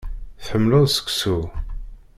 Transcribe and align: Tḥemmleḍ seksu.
Tḥemmleḍ 0.43 0.85
seksu. 0.89 1.37